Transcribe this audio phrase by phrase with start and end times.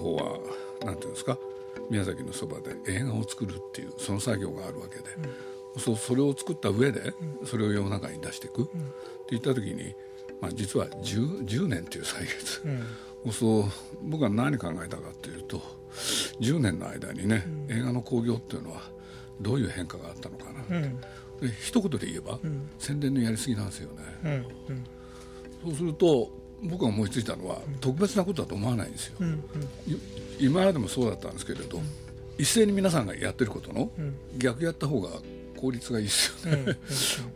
[0.00, 0.38] 方は
[0.84, 1.38] 何ていうんですか？
[1.88, 5.04] 宮崎のそばで映画を作るっていうその作業があるわけで、
[5.74, 8.66] うん、そそれを作った上でそれを世の中に出していく、っ
[9.26, 9.94] ていった時に、
[10.40, 12.62] まあ、実は 10, 10年っていう歳月、
[13.24, 13.64] うん、そう
[14.02, 15.60] 僕は何考えたかっていうと
[16.40, 18.82] 10年の間にね、うん、映画の興行っていうのは
[19.40, 21.00] どういう変化があったのかなって、うん、
[21.40, 22.38] で一言で言えば、
[22.78, 23.90] 宣伝のやりすぎなんですよ
[24.24, 24.44] ね。
[25.64, 26.30] そうすると
[26.62, 29.42] 僕が思いついたのは、特別なことだと思わないんですよ、うんうん、
[30.38, 31.84] 今までもそうだったんですけれど、うん、
[32.38, 33.90] 一斉に皆さんがやってることの、
[34.36, 35.08] 逆やった方が
[35.56, 36.76] 効率がいいですよね、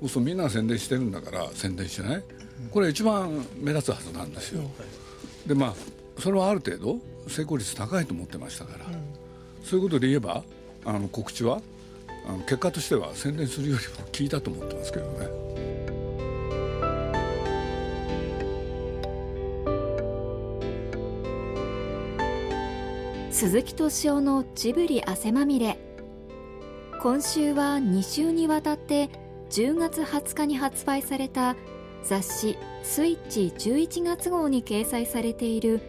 [0.02, 2.23] うん、そうみんなが宣伝してるんだから宣伝しない、
[2.70, 4.62] これ一番目立つはずなんですよ、
[5.47, 5.75] でまあ
[6.20, 8.86] それはある程度成功率高いと思ってましたから、
[9.64, 10.42] そういうことで言えば
[10.84, 11.61] あの告知は
[12.27, 15.64] あの結果としては宣伝するよりも効いたと思ってますけどね。
[23.35, 25.77] 鈴木敏夫のジブリ汗まみれ。
[27.03, 29.11] 今週は2週にわたって
[29.51, 31.57] 10月20日に発売された
[32.05, 35.81] 雑誌「スイッチ」11月号に掲載されている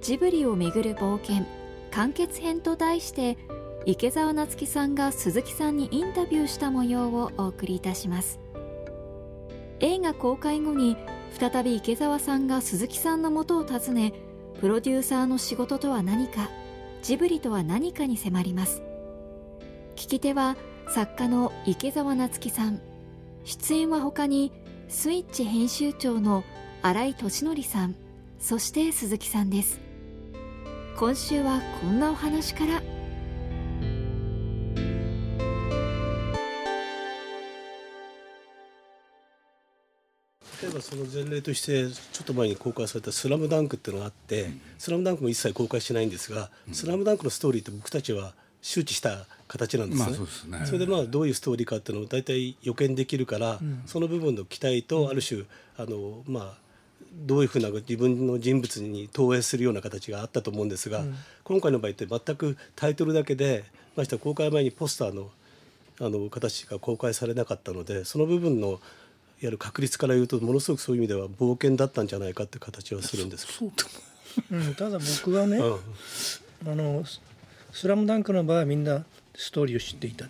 [0.00, 1.44] ジブリをめぐる冒険
[1.90, 3.36] 完結編と題して
[3.84, 8.40] 池澤夏樹さんが鈴木さんにインタビューした模様をお送りいたします。
[9.80, 10.96] 映画公開後に
[11.38, 14.14] 再び池澤さんが鈴木さんのもとを訪ね
[14.62, 16.48] プロデューサーの仕事とは何か。
[17.06, 18.82] ジブリとは何かに迫ります。
[19.94, 20.56] 聞き手は
[20.88, 22.80] 作家の池澤夏樹さん。
[23.44, 24.50] 出演は他に
[24.88, 26.42] スイッチ編集長の
[26.82, 27.94] 新井俊則さん。
[28.40, 29.80] そして鈴木さんです。
[30.96, 32.82] 今週はこんなお話から。
[40.76, 50.18] 例えばその前例としてちょっと前に公開された「スラムダンクっていうのがあって「うん、スラムダンクも一切公開しないんですが「うん、スラムダンクのストーリーって僕たちは周知した形なんですね。
[50.48, 55.44] まあ、そ、ね、れでまあどういうストーリーかっていうのを大体予見できるから、うん、その部分の期待とある種
[55.78, 56.66] あのまあ
[57.12, 61.14] どういうふうな自分の人物に投影するような形があったと思うんですが、うん、
[61.44, 63.64] 今回の場合って全くタイトルだけで
[63.94, 65.30] まして公開前にポスターの
[65.98, 68.80] あの形が公開されなかったのでその部分の
[69.40, 73.72] やる確率から言うとものすごくそういう意味では冒険だったんじゃないかって形はするんですけど。
[74.50, 77.04] うん、ただ僕はね、あの
[77.72, 79.04] 「スラムダンクの場合はみんな
[79.34, 80.26] ストーリーを知っていた。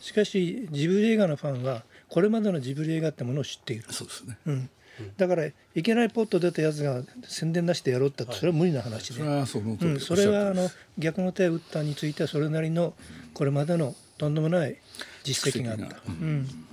[0.00, 3.84] しかしジブリ映画のファンはこれまでのジブリ映画ってものを知っている。
[3.90, 4.70] そうですね、うん、
[5.16, 12.94] だからいきなりポッと出たやつが宣伝なしでやろうってそれは無理な話で、はい、そうん、それはあの逆の手を打ったについてはそれなりの
[13.34, 14.76] これまでのとんでもない
[15.22, 16.00] 実績があった。
[16.08, 16.46] うん。
[16.46, 16.69] 普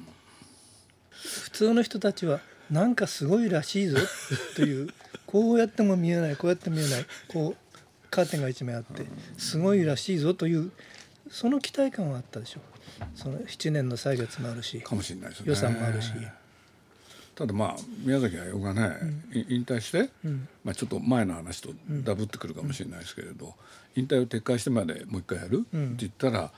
[1.58, 3.98] 通の人たちはなんかすごいらしいぞ
[4.56, 4.90] という
[5.26, 7.78] こうやっても見えないこうやって見えないこう
[8.12, 9.08] カーテンが一枚あって
[9.40, 10.72] すごいらしいぞという
[11.32, 12.64] その期待感はあったでしょう。
[13.16, 15.46] その7年の歳月もあるしかもしれないですね。
[15.48, 16.12] 予算もあるし。
[17.36, 21.70] ただまあ宮崎駿がね、うん、引退して、うん、まあ、ちょっと前の話と
[22.04, 23.56] ダブってくるかもしれないですけれど、
[23.96, 26.52] 引退を撤回してまでもう一回やる、って言ったら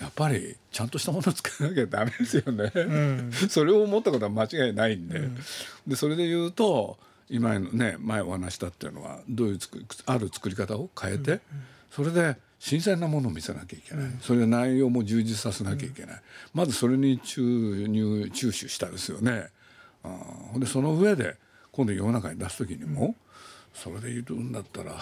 [0.00, 5.18] やっぱりちゃんとしたものを作らなきゃダメですよね、うん、それを思ったことは間違いないんで。
[5.18, 5.38] うん、
[5.86, 11.40] でそれで言うと今のね前お話したっていうのはどういう作ある作り方を変えて、うん、
[11.90, 16.22] それで新鮮なものを見せなきゃいけない、それで内容も充実させなきゃいけない、
[16.52, 19.46] まずそれに注入注視したですよね。
[20.04, 21.36] あでその上で
[21.72, 23.14] 今度世の中に出す時にも、
[23.72, 24.94] それで言うんだったら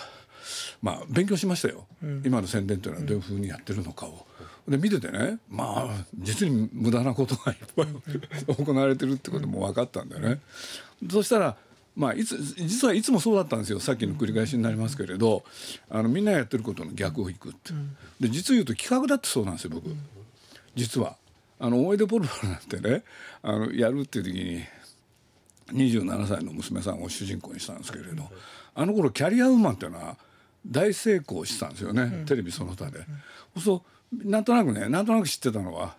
[0.82, 1.86] まあ勉強しましたよ、
[2.24, 4.27] 今の宣伝というのはどういうふうにやってるのかを。
[4.68, 10.40] で見ててねまあ実に無駄なことがいっぱい行われてるってことも分かったんだよね。
[11.10, 11.56] そしたら
[11.96, 13.80] まあ、いつ実はいつもそうだったんですよ。
[13.80, 15.42] さっきの繰り返しになりますけれど
[15.90, 17.72] あのみんなやってることの逆をいくって。
[18.20, 19.90] で実を言うと企画だってそうなんですよ僕。
[20.76, 21.16] 実は。
[21.60, 23.02] あの思い出ポルポルなんてね
[23.42, 24.62] あのやるっていう時に
[25.72, 28.22] 27歳の娘さんを主人公にしたんですけれど
[28.76, 30.16] あの頃キャリアウーマンっていうのは
[30.66, 33.00] 大成功してたんですよね、テレビその他で。
[33.62, 33.82] そう
[34.12, 35.96] なんとなくねなんとなく知ってたのは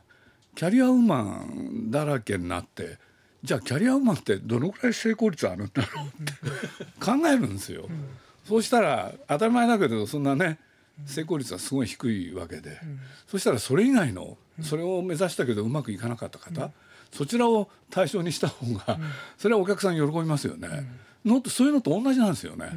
[0.56, 2.98] キャリアウーマンだらけになって
[3.44, 6.34] じゃあキャリアウーマンってどのくらい成功率あるんだろうって
[7.00, 7.86] 考えるんですよ。
[7.90, 8.06] うん、
[8.46, 10.60] そうしたら当たり前だけどそんなね
[11.06, 16.72] 成功率はすごい低いわけで、うん、そしたらそれ以外のそれを目指したけどうまくいかなかった方、うん、
[17.14, 19.00] そちらを対象にした方が、
[19.38, 20.86] それはお客さん喜びますよね。
[21.26, 22.72] のそういうのと同じなんですよね。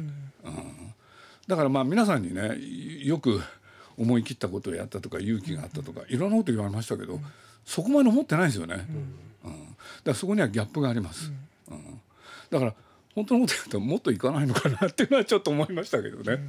[0.45, 0.93] うん。
[1.47, 2.57] だからまあ皆さんにね
[3.05, 3.41] よく
[3.97, 7.19] 思い切ったことをやったとか勇気があったとかいろんなこと言われましたけど、
[7.65, 8.85] そこまで思ってないですよね、
[9.43, 9.51] うん。
[9.51, 9.57] だか
[10.05, 11.31] らそこにはギャップがあります、
[11.69, 12.01] うん。
[12.49, 12.73] だから
[13.15, 16.47] 本当のこと言うともっといかないのかなっていうのはちょっと思いましたけどね。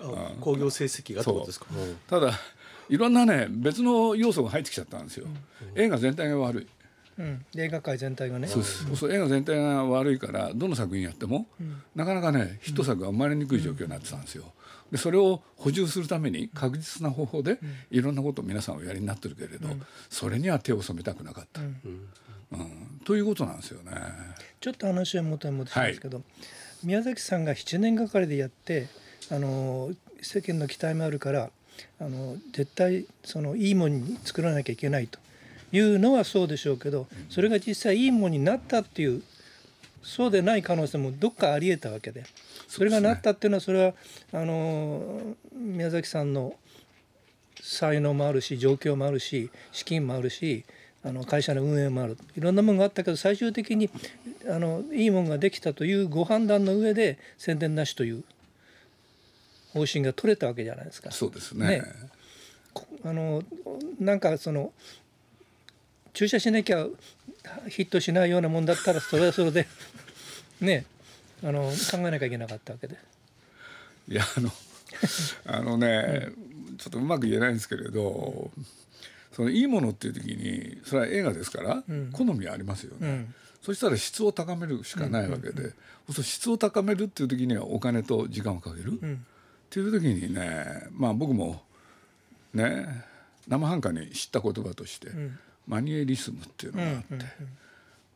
[0.00, 1.66] あ興行成績がってことですか？
[1.70, 1.74] う。
[1.74, 2.32] んただ
[2.88, 5.26] いろんなね別の要素が入ってきちゃったんですよ、
[5.74, 6.66] 映画全体が悪い。
[7.18, 8.46] うん、映画界全体がね。
[8.46, 11.48] そうです、そう映画全体が悪いからどの作品やっても、
[11.96, 14.44] なかなかねヒット作が生まれにくい状況になってたんですよ。
[14.90, 17.58] でそれを補充するために確実な方法で
[17.90, 19.68] いろんなことを皆さんおやりになってるけれど、
[20.08, 22.98] それには手を染めたくなかった、うん。
[23.04, 23.92] ということなんですよね。
[24.60, 26.22] ちょっと話を元に戻しますけど、
[26.82, 28.88] 宮崎さんが7年がかりでやって
[29.30, 29.90] あの
[30.22, 31.50] 世間の期待もあるから
[32.00, 35.18] あの絶対そのいいものに作らなきゃいけないと。
[35.72, 39.22] いうのはそうでしょうけどそれが実際いいものになったっていう
[40.02, 42.24] そうでない可能性もどっかありえたわけで
[42.68, 43.94] それがなったっていうのはそれは
[44.32, 46.54] あの宮崎さんの
[47.60, 50.64] 才能もあるし状況もあるし資金もあるし
[51.02, 52.18] あの会社の運営もある。
[52.36, 53.88] いろんなものがあったけど最終的に
[54.48, 58.24] あのいいものができたというご判断の上で宣伝なしという
[59.72, 61.10] 方針が取れたわけじゃないですか。
[61.10, 61.68] そうですね。
[61.68, 61.82] ね。
[62.74, 63.42] こあの
[64.00, 64.72] なんかその
[66.12, 66.86] 注射しなきゃ
[67.68, 69.68] ヒットしないようなもんだったらそれはそれで
[70.60, 70.84] ね
[71.42, 72.96] あの考えなきゃいけなかったわけで。
[74.08, 74.50] いやあの
[75.46, 76.28] あのね、
[76.78, 78.50] ちょっとうまく言えないんですけれど
[79.32, 83.34] そのいいものっていう時にそれは映画ですから、好みはありますよね、うん。
[83.62, 88.98] そしたら質を高めるしかないわけで、そうすると質を高めるっていう時にはお金と時間をかける、っ
[89.70, 91.62] ていう時にねまあ僕も
[92.54, 93.04] ね
[93.46, 95.08] 生半可に知った言葉として、
[95.66, 97.26] マニエリスムっていうのがあって、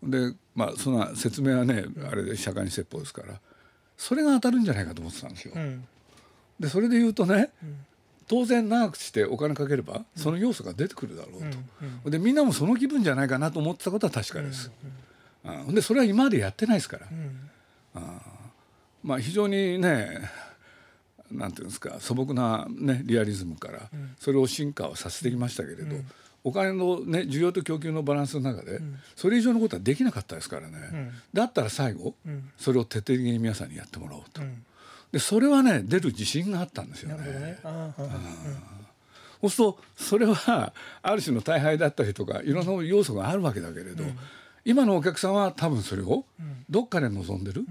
[0.02, 3.40] でまあそんな説明はねあれで社会に説法ですから
[3.96, 5.54] それが当たるんじゃないかと思ってたんですよ。
[5.54, 5.86] うん。
[6.58, 7.50] でそれで言うとね、
[8.28, 14.70] 当然長くしてお金かければその要素が出てくるだろうと、でみんなもその気分じゃないかなと思ってたことは確かです。
[15.44, 18.00] うんでそれは今までやってないですから、
[19.02, 20.30] まあ非常にね
[21.32, 23.90] なんていうんですか素朴な、ね、リアリズムから
[24.20, 25.96] それを進化をさせてきましたけれど、
[26.44, 28.80] お金の、ね、需要と供給のバランスの中で、
[29.14, 32.14] それ以上のことはできなかったですからね、だったら最後、
[32.56, 34.42] それを徹底的に皆さんにやってもらおうと。
[35.12, 37.58] でそれはね出る自信があったんですよね。
[39.40, 40.72] そうするとそれは
[41.02, 44.04] ある種の大敗だったりとかいろんな要素があるわけだけれど、
[44.64, 46.24] 今のお客さんは多分それを
[46.70, 47.66] どっかで望んでる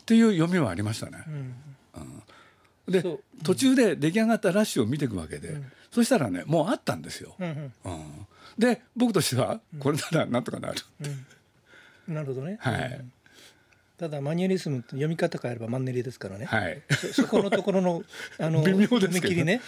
[0.00, 1.24] っていう読みはありましたね。
[1.26, 2.92] うん。
[2.92, 3.04] で
[3.42, 5.60] 途中で出来上がったラッシュを見ていくわけで、
[5.90, 7.34] そしたらねもうあったんですよ。
[7.38, 8.26] うんうんうん
[8.58, 10.74] で僕としてはこれならなんとかなる。
[12.08, 12.58] なるほどね。
[12.60, 13.04] はい
[13.98, 16.44] ただマニエリスムって読み方変えればマンネリですからね。
[16.44, 18.04] はい、そそこのところの
[18.38, 19.60] あの微妙ですけどね。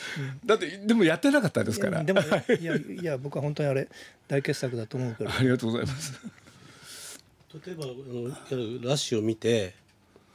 [0.47, 3.89] だってでもやってなかったですからいやでもいやいや僕は本当にあれ
[4.29, 5.37] 大傑作だと思うから。
[5.37, 6.21] ありがとうございます。
[7.67, 8.35] 例えばあのラ
[8.93, 9.75] ッシュを見て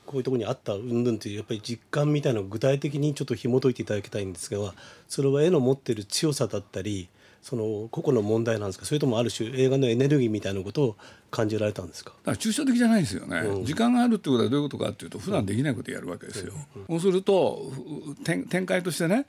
[0.05, 4.73] こういうところにあった云々っていうやっぱり実感みたいなのを具体的にちょっと紐解いていただきたいんですが
[5.07, 7.09] それは絵の持ってる強さだったり
[7.41, 8.85] その個々の問題なんですか？
[8.85, 10.95] それともある種映画のエネルギーみたいなことを
[11.29, 12.11] 感じられたんですか？
[12.23, 13.65] だから抽象的じゃないですよね、うん。
[13.65, 16.53] 時間があるってことはどういうことかっていうと普段できないことやるわけですよ、
[16.89, 17.71] そうすると
[18.15, 19.27] ふ展展開としてね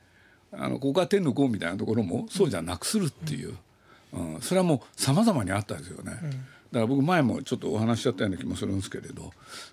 [0.51, 3.55] あのここは天のこうみたいなところもそうじゃなくするっていう、
[4.13, 4.41] うん。
[4.41, 6.13] それはもう様々にあったですよね、
[6.71, 9.31] だから僕前もちょっとお話ししちゃったような気もするんですけれど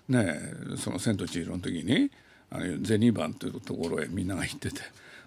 [0.09, 0.39] ね
[0.73, 2.11] えその「千と千尋」の時に
[2.49, 4.81] あのゼニーバンというところへみんなが行ってて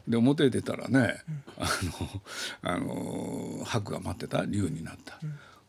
[0.06, 1.22] で表へ出たらね、
[1.58, 2.22] あの
[2.62, 5.18] あの白が待ってた竜になった。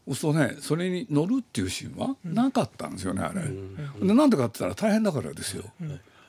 [0.07, 3.41] そうするとねそれに乗るっていうシーンはなかったんですよねあれ。
[4.01, 5.65] でなんでかって言ったら大変だからですよ。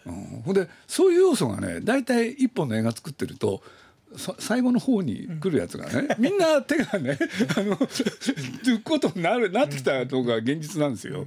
[0.07, 3.65] うん、ほんでそういう要素がね大体一本の映画作ってるとさ
[4.39, 7.19] 最後の方に来るやつがね、みんな手がね
[7.57, 11.27] あのということになるなってきたのが現実なんですよ。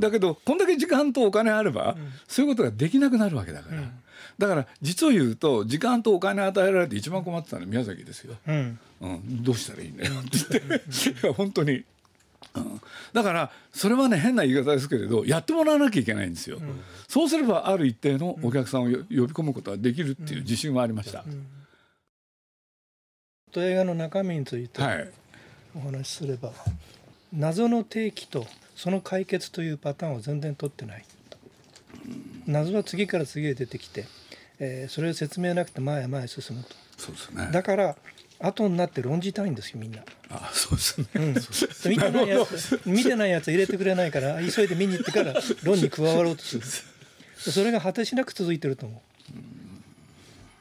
[0.00, 3.82] だけどこんだけ時間とお金あれば、そういうことができなくなるわけだから。
[4.36, 8.34] だから実を言うと時間とお金与えられて一番困ってたのは宮崎ですよ。
[8.48, 8.78] うん。
[9.00, 10.12] うん、どうしたらいいんだよ。
[10.14, 11.28] って言って。
[11.28, 11.84] 本当に、
[12.54, 12.80] うん、
[13.12, 16.58] だからそれはね変な言い方ですけれどやってもらわなきゃいけないんですよ、
[17.08, 21.24] そうすればある一定のお客さんをよ呼び込むことができるっていう自信はありました、
[23.54, 25.10] と映画の中身についてはい。
[25.76, 26.52] お話しすれば、
[27.32, 28.46] 謎の提起と
[28.76, 31.04] その解決というパターンを全然取ってない。
[32.46, 34.06] 謎は次から次へ出てきて、
[34.58, 36.70] えーそれを説明なくて前へ前へ進むと。
[36.96, 37.48] そうですね。
[37.52, 37.96] だから
[38.40, 40.02] 後になって論じたいんですよみんな。
[40.30, 41.34] あそうですね、うん、
[41.90, 46.62] 見てないやつ見てないやつ入れてくれないから急いで見に行ってから論に加わろうとする。
[47.52, 49.13] それが果てしなく続いてると思う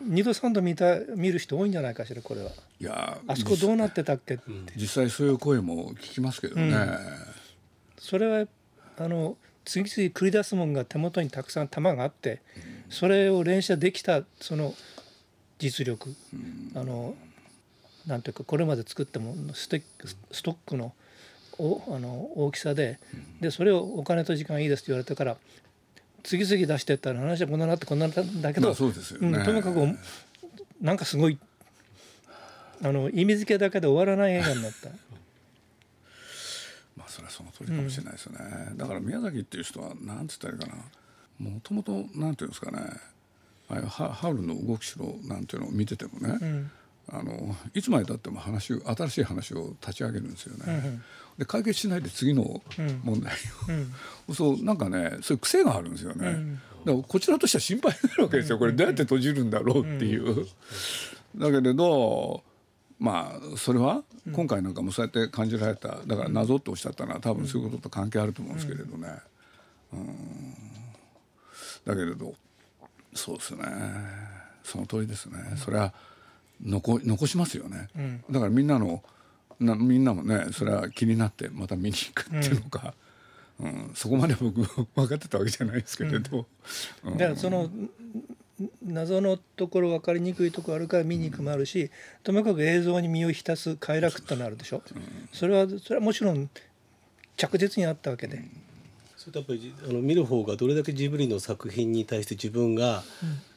[0.06, 2.52] 二度三度見た見る人多いんじゃないかしらこれは。
[2.80, 4.36] いやあそこどうなってたっけ？
[4.36, 4.44] って、
[4.76, 6.76] 実際そういう声も聞きますけどね、
[7.98, 8.48] それは
[8.98, 12.42] あの次々繰り出すもんが手元にたくさん弾があって
[12.90, 14.74] それを連射できたその
[15.58, 16.14] 実力、
[16.76, 17.16] あの
[18.06, 19.82] なんていうかこれまで作ったものステ
[20.32, 20.94] ストックの
[21.58, 23.00] おあの大きさで
[23.40, 25.38] でそれをお金と時間いいですって言われてから
[26.24, 29.98] 次々出してったら話はこんなになってこんなになったんだけど、まあそうん、とにかく
[30.82, 31.38] なんかすごい
[32.82, 34.90] あの意味付けだけで終わらない映画になった。
[36.96, 40.84] まあそれはその通りかもしれないですよね、だから宮崎っていう人はなんて言ったらいいかな。
[41.40, 42.80] もともとなんていうんですかね。
[43.70, 46.72] ああいうハハウルの動きしろなんていうのを見ててもね、うん
[47.10, 51.00] あのいつまでたっても話を新しい話を立ち上げるんですよね。
[51.38, 52.62] で解決しないで次の
[53.04, 53.34] 問題
[54.28, 56.60] を、そうなんかねそういう癖があるんですよね。
[56.86, 60.46] だからこちらとしては心配になるわけですよこれどうやって閉じるんだろうっていう。
[61.36, 62.44] だけれど
[63.00, 69.10] まあそれは今回なんかもそうやって感じられただから謎っておっしゃったのは多分そういうことと関係あると思うんですけれどね。
[69.94, 70.08] うん
[71.86, 72.34] だけれど
[73.14, 73.66] そうですね
[74.64, 75.40] その通りですね。
[75.58, 75.94] それは
[76.64, 77.90] 残残しますよね、
[78.30, 79.04] だからみんなの
[79.60, 82.94] なみんなもねそれは気になってまた見に行くっていうのか、
[83.60, 83.92] うん。
[83.96, 84.64] そこまで僕
[84.96, 86.46] 分かってたわけじゃないですけれど、
[87.04, 87.18] うん。
[87.18, 87.70] だからその
[88.84, 91.90] 謎のところ分かりにくいところあるから見に行くもあるし
[92.24, 94.82] ともかく映像に身を浸す快楽ってのあるでしょ、
[95.32, 96.50] それはそれはもちろん
[97.36, 98.44] 着実にあったわけで、
[99.24, 103.04] それとやっぱりあの見る方がどれだけジブリの作品に対して自分が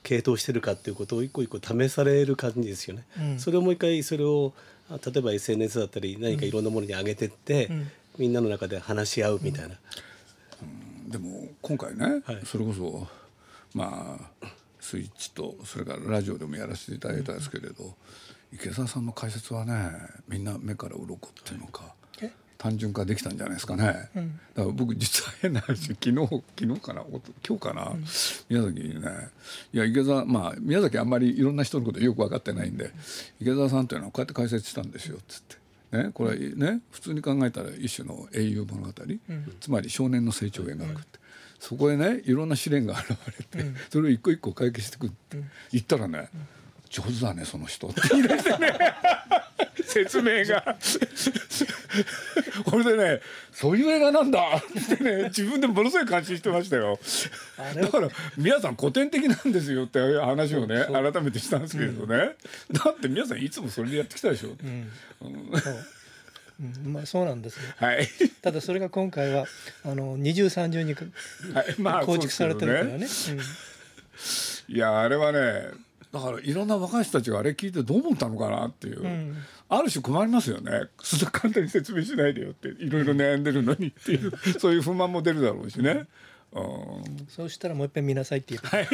[0.05, 3.05] 傾倒してるかっていうことを一個一個試される感じですよね。
[3.19, 3.39] うん。
[3.41, 4.53] それをもう一回それを
[4.89, 7.91] あ例えば SNS だったり何かいろんなものに上げてって、ん。
[8.17, 9.75] みんなの中で話し合うみたいな。
[11.09, 12.41] でも今回ね、はい。
[12.45, 13.09] それこそ
[13.75, 14.47] まあ
[14.81, 17.97] スイッチとそれからラジオでもやらせていただいたんですけれど、
[18.53, 19.91] 池澤さんの解説はね
[20.29, 22.06] みんな目から鱗っていうのか、え
[22.59, 24.09] 単純化できたんじゃないですかね、だか
[24.57, 26.15] ら僕実は変な話昨日
[26.59, 27.05] 昨日かな？
[27.47, 27.93] 今日かな、
[28.49, 29.11] 宮崎にね。
[29.73, 32.91] いや池澤まあ宮崎あんまりいろんな人のことよく分かってないんで
[33.41, 35.57] 池澤さんというのはこうやって解説したんですよっつって。
[35.93, 38.93] ね、これね普通に考えたら一種の英雄物語、
[39.61, 41.21] つまり少年の成長を描くって、
[41.61, 43.11] そこへねいろんな試練が現
[43.55, 45.39] れて、それを一個一個解決していくって
[45.71, 46.29] 言ったらね、
[46.91, 48.79] 上手だねその人って言い出してね
[49.87, 50.77] 説明が。
[52.65, 53.21] これでね
[53.53, 54.41] そういう映画なんだ。
[54.57, 56.99] ってね自分でものすごい感心してましたよ。
[57.75, 62.37] だから皆さん古典的なんですよって話をね改めてしたんですけれどね、
[62.73, 64.57] だって皆さんいつもそれでやってきたでしょ、そう。
[65.29, 66.93] うん。
[66.93, 67.63] まあそうなんですよ。
[67.77, 68.09] はい、
[68.43, 69.45] ただそれが今回は
[69.85, 71.05] あの二重三重にか
[71.55, 73.07] はい、まあ構築されてるからね。
[74.69, 75.69] いやあれはね
[76.13, 79.37] だからいろんな若い人たちがあれ聞いてどう思ったのかなっていう、
[79.69, 80.89] ある種困りますよね。
[81.03, 86.07] そんな簡単に説明しないでよっていろいろ悩んでるのにっていうそういう不満も出るだろうしね。
[86.53, 87.27] うん。
[87.29, 88.85] そうしたらもう一遍見なさいって言う、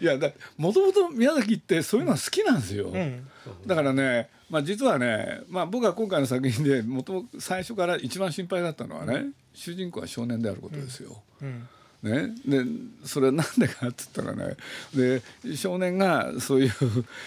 [0.00, 0.04] い。
[0.04, 3.26] やだもともと宮崎ってそういうのは好きなんですよ、ん。
[3.66, 11.22] だからね、まあ、実はね、まあ、僕は今回の作品でもともと最初から一番心配だったのはね、主人公は少年であることですよ。
[11.40, 11.68] うん
[12.02, 12.64] ね、で
[13.04, 14.56] それは何でかっつったらね
[14.92, 15.22] で
[15.54, 16.70] 少年がそういう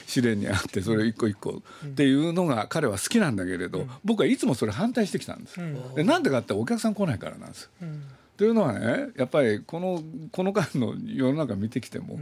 [0.06, 5.60] 試練にあってそれを一個一個っていうのが彼は好きなんだけれど、僕はいつもそれ反対してきたんです。
[5.96, 7.70] でなんでかってお客さん来ないからなんです。
[7.82, 8.04] うん。
[8.36, 10.04] というのはねやっぱりこの
[10.34, 12.20] この間の世の中見てきても、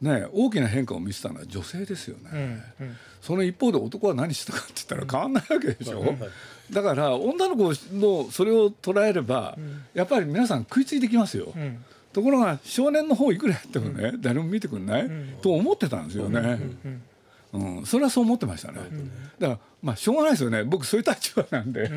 [0.00, 2.36] ね、大きな変化を見せたのは女性ですよね、う
[2.84, 2.86] ん。
[2.86, 2.96] うん。
[3.20, 6.18] その一方で男は何してたかって言ったら変わんないわけでしょ、はい
[6.68, 9.56] だから女の子のそれを捉えれば、
[9.94, 11.84] やっぱり皆さん食いついてきますよ、うん
[12.16, 15.10] ところが少年の方いくらやってもね、誰も見てくんない、
[15.42, 16.58] と思ってたんですよね、
[17.52, 17.84] うん。
[17.84, 18.78] それはそう思ってましたね、
[19.38, 20.64] だからまあしょうがないですよね。
[20.64, 21.90] 僕そういう立場なんで、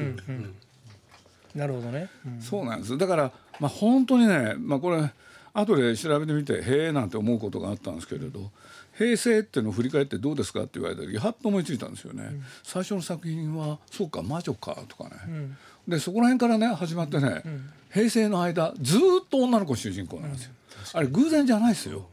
[1.55, 2.41] なるほどね、うん。
[2.41, 5.09] そうなんですだからまあ本当にね、まあ、これ
[5.53, 8.51] 後で調べてみて「へえ」なんて思うことがあったんですけれど
[8.99, 15.55] 「平成っていうのを振り返ってどうですか?」って言われた時はっと思いついたんですよね、最初の作品は「そうか魔女か」とかね、
[15.89, 17.43] でそこら辺からね始まってね、
[17.91, 20.51] 平成の間ずーっと女の子主人公なんですよ、
[20.93, 22.07] あれ偶然じゃないですよ、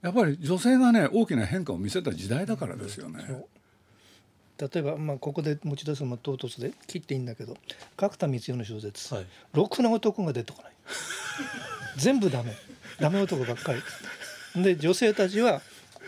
[0.00, 3.44] やっぱり女性がね大きな変化を見せた時代だからですよね、
[4.58, 7.56] 例えば、まあ、ここで持ち出すのも唐突で切っていいんだけど
[7.96, 9.26] 角田光代の小説、はい。
[9.52, 10.72] ろくな男が出てこない。
[11.98, 12.54] 全部ダメ。
[13.00, 13.72] ダメ男ばっか
[14.54, 14.62] り。
[14.62, 15.62] で女性たちは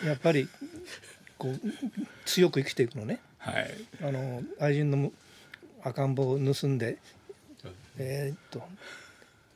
[0.05, 0.49] やっぱり
[1.39, 1.61] こう
[2.27, 3.19] 強く生きていくのね。
[3.39, 3.75] はい。
[4.03, 5.13] あの愛人の
[5.85, 6.99] 赤ん坊を盗んで
[7.99, 8.63] えーっと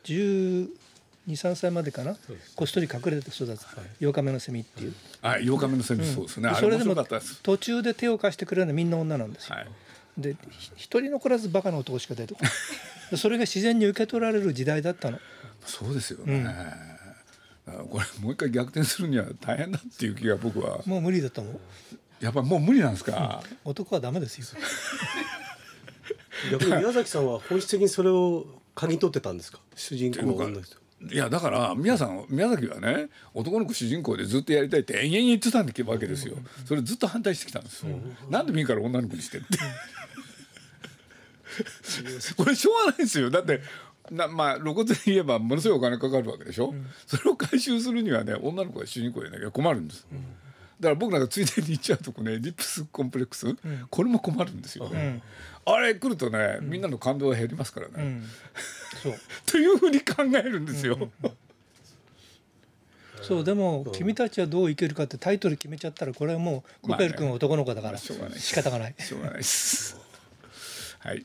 [0.04, 2.16] 123歳までかな？
[2.54, 3.66] こっそり隠れて育つ
[4.00, 4.94] 「8日目のセミ」っていう。
[5.20, 6.94] あ8日目のセミそうですね、それでも
[7.42, 9.56] 途中で手を貸してくれるのはみんな女なんですよ。
[9.56, 9.68] はい。
[10.16, 12.52] でひ一人残らずバカな男しか出てこない。
[13.10, 15.18] で それが自然に受け取られる時代だったの。
[15.66, 20.80] そうですよね、だからこれもう一回逆転するには大変だっていう気が僕は。
[20.86, 21.60] もう無理だと思う。
[22.20, 24.46] やっぱもう無理なんですか、男はダメですよ
[26.50, 29.60] 逆に宮崎さんは本質的にそれを嗅ぎ取ってたんですか？
[29.74, 30.20] 主人公
[31.10, 35.64] いやだから宮さん宮崎はね男の子主人公でずっとやりたいって延々言ってたわ
[35.98, 36.34] けですよ。
[36.64, 37.96] それずっと反対してきたんですよ、
[38.28, 39.46] なんでもいいから女の子にしてって
[42.36, 43.30] これしょうがないですよ。
[43.30, 43.60] だって
[44.10, 46.74] なまあ露骨に言えばものすごいお金かかるわけでしょ、
[47.06, 50.06] それを回収するにはね女の子が主人公でなきゃ困るんです、
[50.80, 53.56] だから僕なんかついでに言っちゃうとこねリップスコンプレックス、
[53.90, 54.88] これも困るんですよ。
[54.88, 55.22] ね、
[55.64, 58.24] あれ来るとね、みんなの感動が減りますからね、うん。
[59.02, 59.14] そう。
[59.46, 61.10] というふうに考えるんですよ、
[63.22, 67.98] そうでも君たちはどう生きるかってタイトル決めちゃったらこれはもうコペル君は男の子だから。
[67.98, 68.94] しょうがない仕方がない。
[68.98, 69.96] しょうがないです。
[71.00, 71.24] はい。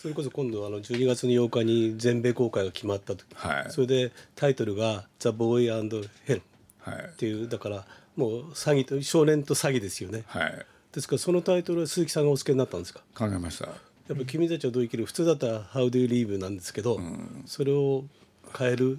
[0.00, 3.70] それこそ今度あの12月の8日に全米公開が決まった時、はい。
[3.70, 6.42] それでタイトルが「ザ・ボーイヘル」
[6.80, 7.04] はい。
[7.04, 7.86] っていうだから
[8.16, 10.24] もう詐欺と少年と詐欺ですよね。
[10.26, 10.66] はい。
[10.92, 13.00] ですからそのタイトルは鈴木さんがお付けになったんですか？
[13.14, 13.66] 考えました。
[13.66, 13.76] やっ
[14.08, 15.06] ぱり君たちはどう生きる？
[15.06, 16.98] 普通だったら「How do you live」なんですけど、
[17.44, 18.04] それを
[18.56, 18.98] 変える？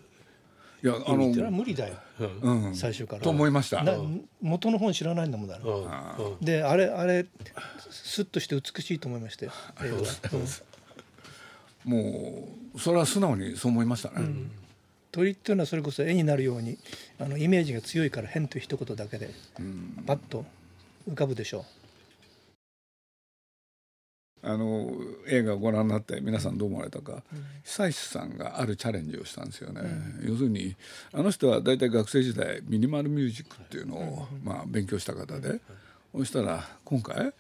[0.84, 1.96] いやあそれはの無理だよ。
[2.20, 2.76] うん。
[2.76, 3.22] 最初から。
[3.22, 3.84] と思いました。
[3.84, 3.98] な
[4.42, 6.16] 元の本知らないんだもんだろ。
[6.20, 6.26] うん。
[6.26, 7.26] うんであれあれ
[7.90, 10.02] スッとして美しいと思いましたよ映画は
[11.84, 14.28] もうそれは素直にそう思いましたね、
[15.12, 16.78] 鳥っていうのはそれこそ絵になるように
[17.20, 19.30] あのイメージが強いから変という一言だけで
[20.06, 20.46] パッと
[21.10, 21.66] 浮かぶでしょ
[24.44, 24.92] あの
[25.28, 27.24] 映画をご覧になって皆さんどう思われたか、
[27.66, 29.82] 久石さんがあるチャレンジをしたんですよね、
[30.24, 30.76] 要するに
[31.12, 35.60] あの人は大体学生時代ミニマルミュージックっていうのを、まあ、勉強した方で、
[36.16, 37.34] そしたら今回、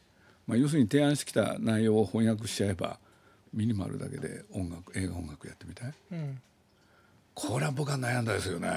[0.47, 2.99] まあ、要するに提案してきた内容を翻訳しちゃえば
[3.53, 6.41] ミニマルだけで音楽映画音楽やってみたい、ん
[7.39, 8.67] これは僕は悩んだですよね、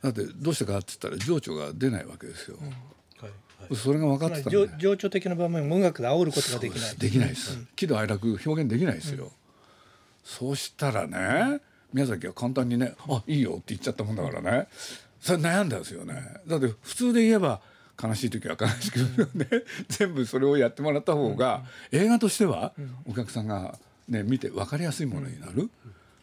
[0.00, 3.74] だってどうしてかって言ったら情緒が出ないわけですよ、はいはい。
[3.74, 7.30] それが分かうってた情情緒的な場面を音楽で煽ることができないできない。
[7.30, 9.32] です、喜怒哀楽表現できないですよ、
[10.22, 11.60] そうしたらね
[11.92, 14.68] 宮崎は簡単にね「あいいよ」って言っちゃったもんだからね。
[15.20, 16.22] それ悩んだんですよね。
[16.46, 17.60] だって普通で言えば
[18.00, 18.98] 悲しい時は悲しく
[19.34, 19.48] ね。
[19.88, 22.72] 全部それをやってもらった方が映画としては
[23.08, 23.76] お客さんが
[24.08, 25.68] ね見て分かりやすいものになる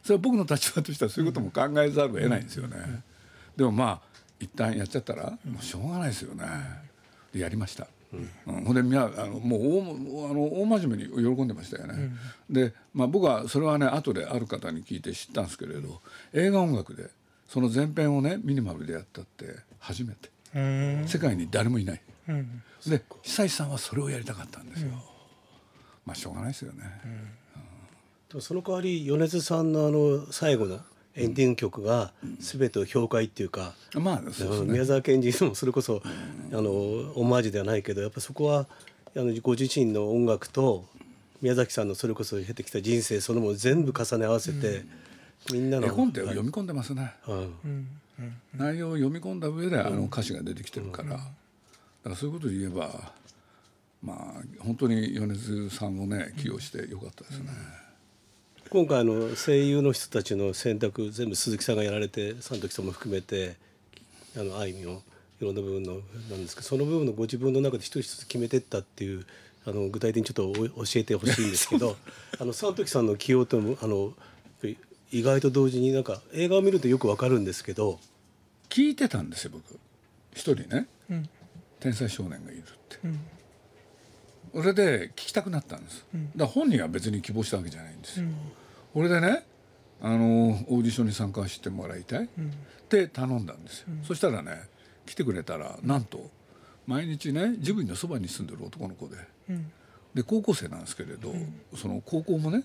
[0.03, 2.77] それは僕の立場としてはそういうことも考えざるを得ないんですよね。
[3.55, 4.01] でもまあ
[4.39, 6.45] 一旦やっちゃったらもうしょうがないですよね。
[7.33, 7.87] でやりました。
[8.45, 9.61] うん、ほんでみんなあのもう
[10.21, 12.11] 大あの大真面目に喜んでましたよね、
[12.47, 15.99] で、まあ、僕はそれはね後である方に聞いて知ったんですけれど
[16.31, 17.09] 映画音楽で
[17.47, 20.31] その前編をねミニマルでやったって初めて。
[21.07, 22.61] 世界に誰もいない、うん。
[22.85, 24.91] で久石さんはそれをやりたかったんですよ、
[26.05, 26.83] まあしょうがないですよね、
[28.33, 30.79] でもその代わり米津さんのあの最後の
[31.15, 34.71] エンディング曲が全てを評価っていうか、まあそうですね。
[34.71, 36.01] 宮沢賢治もそれこそ、
[36.51, 36.71] あの
[37.13, 38.65] オマージュではないけどやっぱそこは
[39.15, 40.83] あのご自身の音楽と
[41.43, 44.83] 宮崎さんのそれこそ経てきた人生そのもの全部重ね合わせて、
[45.51, 47.87] みんなの絵コンテを読み込んでますね、うん。
[48.55, 51.23] 内容を読み込んだ上であの歌詞が出てきてるから、だか
[52.05, 53.13] らそういうことで言えば
[54.01, 57.51] まあ本当に米津さんをね起用してよかったですね、
[58.73, 63.55] 今回あの声優の人たちの選択全部鈴木さんがやられて三時さんも含めて
[64.35, 64.99] あのあいみょんい
[65.41, 65.99] ろんな部分の
[66.31, 69.27] なんですけどその部分のご自分の中で一人一つ決めてったっていう
[69.67, 71.97] あの具体的にちょっとお教えてほしいんですけど
[72.41, 74.11] あの三時さんの起用ともあの
[75.11, 77.99] 意外と同時になんか映画を見るとよくわかるんですけど
[78.69, 79.79] 聞いてたんですよ僕。
[80.33, 80.87] 一人ね、
[81.79, 82.97] 天才少年がいるって、
[84.51, 88.31] それで聞きたくなったんです、だから本人は別に希望したわけじゃないんですよ、こ
[89.01, 89.45] れでね
[90.01, 92.27] あのオーディションに参加してもらいたい、っ
[92.89, 94.63] て頼んだんですよ、そしたらね
[95.05, 96.29] 来てくれたらなんと
[96.85, 99.15] 毎日ねジブリのそばに住んでる男の子で、
[100.13, 101.33] で高校生なんですけれど、
[101.75, 102.63] その高校もね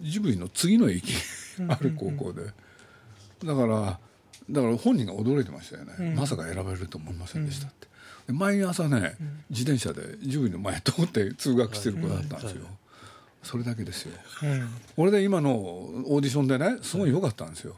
[0.00, 1.12] ジブリの次の駅
[1.68, 2.44] ある高校で、
[3.44, 3.98] だから
[4.48, 7.88] だから本人が驚いてましたよね、まさか選ばれると思いませんでしたって、
[8.28, 9.16] で毎朝ね、
[9.50, 12.66] 自転車でジブリの前通って通学してる子だったんですよ、
[13.42, 14.12] それだけですよ、
[14.96, 17.76] 俺で今のオーディションでねすごい良かったんですよ、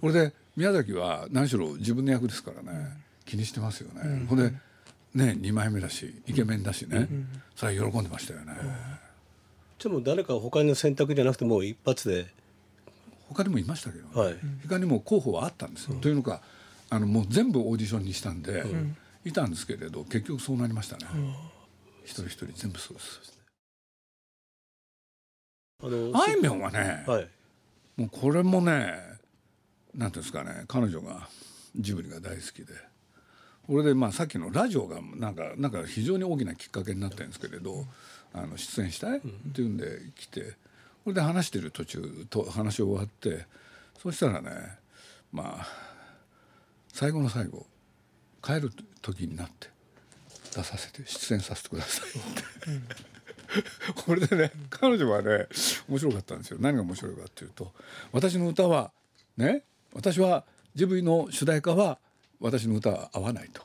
[0.00, 4.50] これで宮崎は何しろ自分の役ですからね、気にしてますよね、ほんで
[5.14, 7.08] ね2枚目だしイケメンだしね、
[7.56, 8.54] それは喜んでましたよね、
[9.82, 12.26] でも誰か他の選択じゃなくてもう一発で。
[13.28, 14.10] 他にもいましたけど、ね。
[14.12, 14.36] はい。
[14.66, 16.42] 他にも候補はあったんですよ、というのか
[16.88, 18.64] あのもう全部オーディションにしたんで、
[19.24, 21.06] いたんですけれど結局そうなりましたね、
[22.04, 23.39] 一人一人全部そうです
[25.82, 27.28] あのあいみょんはね、はい。
[27.96, 28.96] もうこれもね
[29.94, 31.28] なんていうんですかね彼女が
[31.76, 32.90] ジブリが大好きで。
[33.66, 37.84] これでまあさっきのラジオがなんかなんか非常に大きなきっかけになったんですけれど、
[38.32, 39.20] あの出演したいっ
[39.54, 40.40] ていうんで来て
[41.04, 43.46] これで話してる途中と話終わって
[44.02, 44.50] そしたらね
[45.32, 45.66] まあ
[46.92, 47.64] 最後の最後
[48.42, 48.70] 帰る
[49.02, 49.68] 時になって
[50.52, 52.42] 出させて出演させてくださいって。
[54.06, 55.46] これでね彼女はね
[55.88, 56.58] 面白かったんですよ。
[56.60, 57.72] 何が面白いかっていうと
[58.12, 58.92] 私の歌は
[59.36, 61.98] ね私はジブリの主題歌は
[62.40, 63.62] 私の歌は合わないと。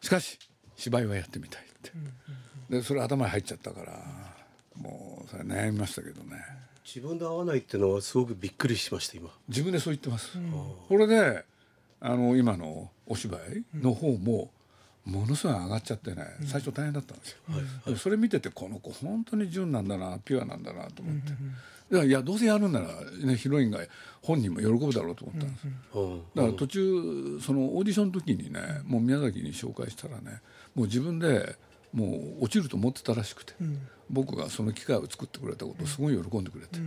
[0.00, 0.38] しかし
[0.76, 1.92] 芝居はやってみたいって。
[2.70, 4.36] でそれ頭に入っちゃったから
[4.74, 6.36] もうそれ悩みましたけどね。
[6.84, 9.30] 自分で合わないっていうのはすごくびっくりしました今。
[9.48, 10.38] 自分でそう言ってます、
[10.88, 11.44] これで
[12.00, 14.50] あの今のお芝居の方も
[15.06, 17.38] ものすごい上がっちゃってね最初大変だったんですよ、
[17.86, 21.38] でもそれ見ててこの子本当に純なんだなピュアなんだなと思って、だか
[21.90, 22.88] らいやどうせやるんなら、
[23.24, 23.78] ね、ヒロインが
[24.20, 30.40] 本人も喜ぶだろうと思ったんですよ、うんだから途中そのオーディションの時にねもう宮崎に紹介したらね
[30.74, 31.54] もう自分で
[31.92, 32.06] も
[32.40, 33.54] う落ちると思ってたらしくて、
[34.10, 36.78] 僕がその機会を作ってくれたことをすごい喜んでくれて、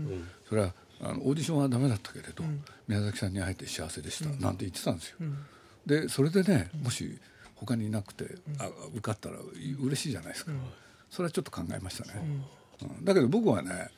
[0.48, 2.44] それはあのオーディションはダメだったけれど、
[2.88, 5.18] 宮崎さんに会えて幸せでした、なんて言ってたんですよ。
[5.86, 7.18] でそれでねもし
[7.60, 9.36] 他にいなくて、あ受かったら
[9.82, 10.52] 嬉しいじゃないですか、
[11.10, 12.46] それはちょっと考えましたね、
[12.82, 13.06] うん。
[13.06, 13.90] だけど僕はね、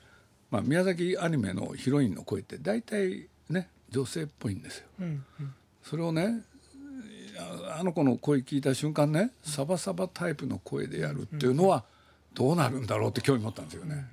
[0.49, 4.85] まあ、宮崎アニメのヒロインの声って大体ね女性っぽいんですよ。
[5.83, 6.43] それをね
[7.37, 11.83] ああの子の声聞いた瞬間ねサバサバタイプの声でやるっていうのは
[12.33, 14.05] どうなるんだろうって興味持ったんですよね。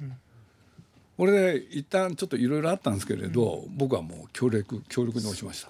[1.16, 5.68] これで一旦ちょっといろいろあったんですけれど、僕はもう協力協力に押しました、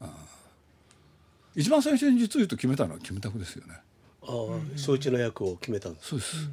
[0.00, 0.08] ああ
[1.54, 3.74] 一番最初に実を言うと決めたのはキムタクですよね。
[4.22, 6.08] ああ正一の役を決めたんです。
[6.08, 6.50] そうです、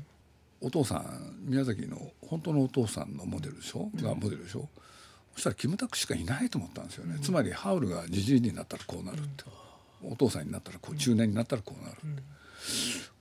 [0.60, 4.68] お父さん宮崎の本当のお父さんのモデルでしょ、がモデルでしょ？
[5.34, 9.46] そしたらキムタクしかいないと思ったんですよね、つまりハウルがじじいになったらこうなるって、
[10.04, 11.98] お父さんになったらこう中年になったらこうなる、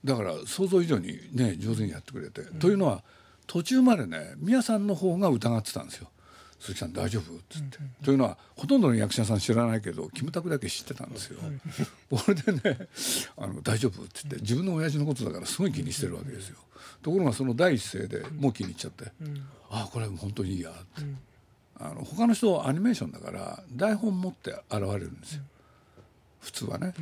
[0.04, 3.04] だから想像以上にね上手にやってくれて、というのは
[3.46, 6.10] 途中までね宮さんの方が疑ってたんですよ
[6.60, 11.40] 鈴木さん大丈夫?」っつって、というのはほとんどの役者さん知らないけどキムタクだけ知ってたんですよ。
[12.10, 12.88] これでね
[13.36, 16.58] あの「大丈夫?」って言って自分の親父のことだからすごい気にしてるわけですよ。
[17.02, 19.10] ところがその第一声でもう気に入っちゃって
[19.70, 21.30] 「ああこれ本当にいいや」って。
[21.82, 25.42] あの他の人はアニメーションだから台本持って現れるんですよ。
[26.40, 26.92] 普通はね、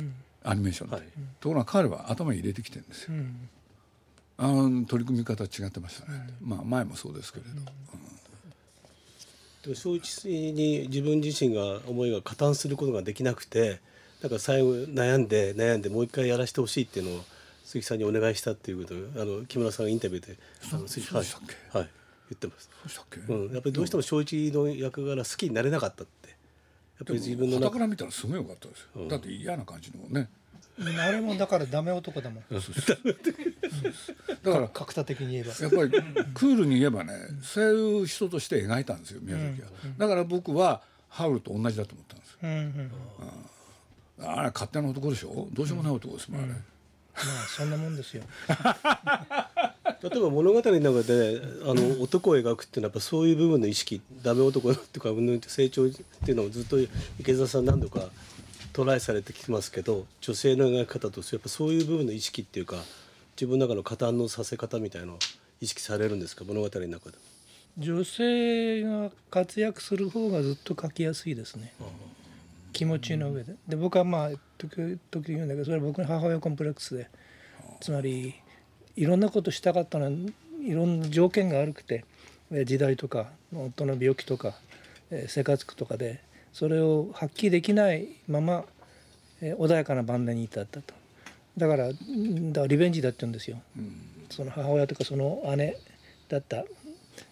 [0.41, 1.05] アニメーションで、はい。
[1.41, 3.13] ところが彼は頭に入れてきてるんですよ。
[4.37, 7.67] あの取り組み方違ってましたね、まあ前もそうですけれど、でも
[9.75, 13.79] 正一に自分自身が思いが加担することができなくて
[14.21, 17.23] だから最後悩んで悩んでもう一回やらせてほしいっていうのを
[17.65, 20.37] 鈴木さんにお願いしたっていうことをあの木村さんがインタビューで
[20.73, 21.29] あの鈴木はい、はい、
[21.73, 21.83] 言
[22.33, 26.29] ってます、そうしたっけ、うん、やっぱりどうしても正一の役柄好きになれなかったって。
[26.29, 30.29] やっぱり自分の中傍から見たらすごい良かったですよ、だって嫌な感じのね
[30.99, 32.43] あれもだからダメ男だもん。
[34.43, 35.53] だから角田的に言えば。
[35.59, 42.37] やっぱりクールに言えばねそういう人として描いたんですよ宮崎は、だから僕はハウルと同じだと思ったんですよ。
[42.43, 42.91] うんうん。
[44.17, 45.47] まあれ勝手な男でしょ？
[45.53, 46.53] どうしようもない男ですもん、あれ。
[47.15, 48.23] あそんなもんですよ。
[50.01, 56.77] 例えば物語の中であの男を描くっていうのはやっぱそういう部分の意識ダメ男とかうんぬんって成長っていうのをずっと
[57.19, 58.07] 池澤さん何度か
[58.73, 62.77] トライされてきますけど女性の描き方としてやっぱそういう部分の意識っていうか
[63.35, 65.17] 自分の中の加担のさせ方みたいの
[65.61, 66.43] 意識されるんですか？
[66.45, 67.17] 物語の中で。
[67.77, 71.73] 女性が活躍する方がずっと書きやすいですね。
[72.73, 73.55] 気持ちの上で。
[73.67, 77.09] で僕はまあ時々言うんだけどそれは僕の母親コンプレックスで。
[77.81, 78.35] つまり
[78.97, 82.03] いろんなことしたかったのはいろんな条件が悪くて
[82.65, 84.55] 時代とか夫の病気とか
[85.27, 86.21] 生活苦とかで
[86.59, 88.65] それを発揮できないまま
[89.41, 90.93] え穏やかな晩年に至ったと。
[91.57, 93.61] だからうんだからリベンジだって言うんですよ、
[94.29, 95.77] その母親とかその姉
[96.27, 96.65] だった。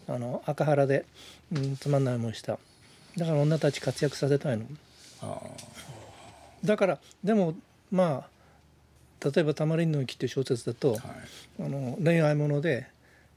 [0.08, 1.06] あの赤原で、
[1.54, 2.58] うん、つまんない思いした。
[3.18, 4.66] だから女たち活躍させたいの。
[5.22, 5.42] あ
[6.64, 7.54] だからでも
[7.92, 8.28] ま
[9.22, 11.66] あ例えば「タマリンの雪」っていう小説だと、あはい。
[11.66, 12.88] あの恋愛もので、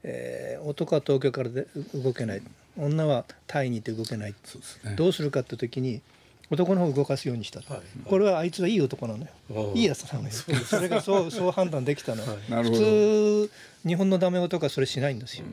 [0.03, 2.41] えー男は東京からで動けない
[2.77, 4.35] 女はタイにいて動けない。
[4.43, 4.95] そうですね。
[4.95, 6.01] どうするかって時に
[6.49, 7.83] 男の方を動かすようにしたと、はい。
[8.05, 9.27] これはあいつはいい男なのよ。
[9.49, 10.31] うんいいやつなのよ。
[10.31, 12.71] それがそう そう判断できたの、なるほど。
[12.71, 13.51] 普通
[13.87, 15.45] 日本のダメ男はそれしないんですよ、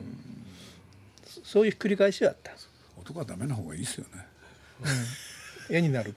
[1.25, 2.51] そそういう繰り返しはあった、
[3.01, 4.25] 男はダメな方がいいですよね。
[5.69, 6.15] うん、絵になる。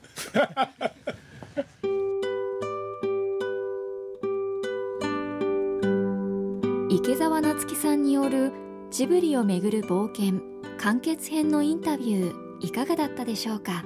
[6.91, 8.53] 池澤夏樹さんによる
[8.91, 10.52] ジブリをめぐる冒険
[10.83, 13.85] 完結編のインタビューいかがだったでしょうか？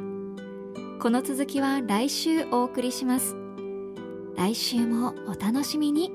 [0.99, 3.37] この続きは来週お送りします。
[4.35, 6.11] 来週もお楽しみに。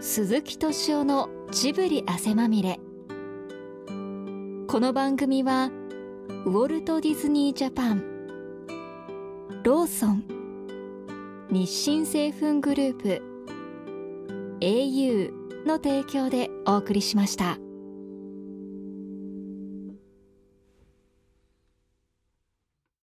[0.00, 2.80] 鈴木敏夫のジブリ汗まみれ。
[4.66, 5.70] この番組は
[6.46, 8.02] ウォルト・ディズニー・ジャパン
[9.62, 10.24] ローソン
[11.48, 13.22] 日清製粉グループ
[14.58, 15.32] au
[15.64, 17.56] の提供でお送りしました。